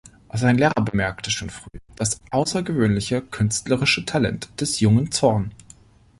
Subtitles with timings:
[0.33, 5.51] Sein Lehrer bemerkte schon früh das außergewöhnliche künstlerische Talent des jungen Zorn.